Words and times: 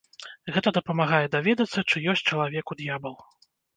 Гэта 0.53 0.71
дапамагае 0.77 1.21
даведацца, 1.35 1.79
ці 1.89 2.03
ёсць 2.15 2.25
чалавеку 2.29 2.71
д'ябал. 2.81 3.15